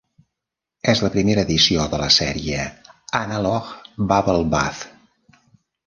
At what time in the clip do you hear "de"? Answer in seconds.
1.93-2.01